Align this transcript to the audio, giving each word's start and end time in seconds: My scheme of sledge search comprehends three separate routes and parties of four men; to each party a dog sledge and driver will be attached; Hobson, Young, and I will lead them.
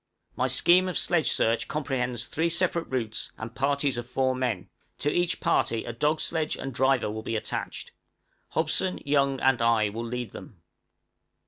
My 0.35 0.47
scheme 0.47 0.89
of 0.89 0.97
sledge 0.97 1.29
search 1.31 1.67
comprehends 1.67 2.25
three 2.25 2.49
separate 2.49 2.87
routes 2.87 3.31
and 3.37 3.53
parties 3.53 3.99
of 3.99 4.07
four 4.07 4.33
men; 4.35 4.67
to 4.97 5.11
each 5.13 5.39
party 5.39 5.85
a 5.85 5.93
dog 5.93 6.19
sledge 6.19 6.55
and 6.55 6.73
driver 6.73 7.11
will 7.11 7.21
be 7.21 7.35
attached; 7.35 7.91
Hobson, 8.53 8.97
Young, 9.05 9.39
and 9.41 9.61
I 9.61 9.89
will 9.89 10.03
lead 10.03 10.31
them. 10.31 10.63